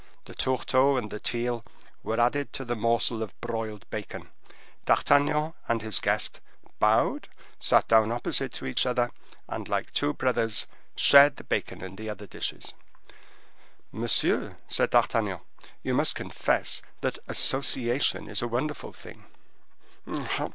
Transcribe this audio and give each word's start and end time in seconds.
The 0.25 0.33
tourteau 0.33 0.97
and 0.97 1.11
the 1.11 1.19
teal 1.19 1.63
were 2.01 2.19
added 2.19 2.53
to 2.53 2.65
the 2.65 2.75
morsel 2.75 3.21
of 3.21 3.39
broiled 3.39 3.87
bacon; 3.91 4.29
D'Artagnan 4.85 5.53
and 5.67 5.83
his 5.83 5.99
guest 5.99 6.39
bowed, 6.79 7.27
sat 7.59 7.87
down 7.87 8.11
opposite 8.11 8.51
to 8.53 8.65
each 8.65 8.87
other, 8.87 9.11
and, 9.47 9.69
like 9.69 9.93
two 9.93 10.13
brothers, 10.13 10.65
shared 10.95 11.35
the 11.35 11.43
bacon 11.43 11.83
and 11.83 11.99
the 11.99 12.09
other 12.09 12.25
dishes. 12.25 12.73
"Monsieur," 13.91 14.57
said 14.67 14.89
D'Artagnan, 14.89 15.41
"you 15.83 15.93
must 15.93 16.15
confess 16.15 16.81
that 17.01 17.19
association 17.27 18.27
is 18.27 18.41
a 18.41 18.47
wonderful 18.47 18.93
thing." 18.93 19.25